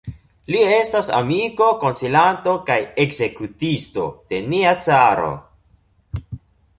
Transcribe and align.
Li 0.53 0.61
estas 0.75 1.09
amiko, 1.17 1.67
konsilanto 1.83 2.55
kaj 2.69 2.79
ekzekutisto 3.03 4.07
de 4.33 4.41
nia 4.55 4.73
caro. 4.87 5.29